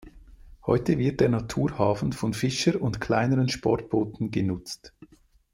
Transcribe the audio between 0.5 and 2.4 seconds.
Heute wird der Naturhafen von